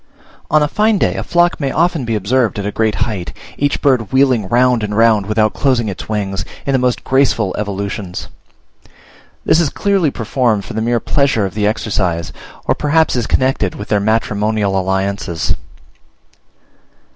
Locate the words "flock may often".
1.23-2.05